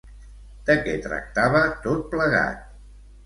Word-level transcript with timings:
De 0.69 0.75
què 0.87 0.95
tractava 1.03 1.61
tot 1.83 2.01
plegat? 2.15 2.65